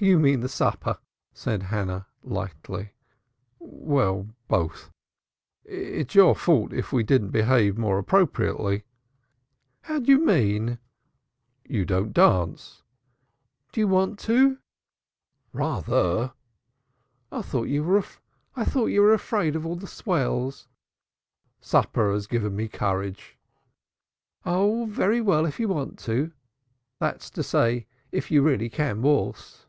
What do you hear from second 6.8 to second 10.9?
we don't behave more appropriately." "How do you mean?"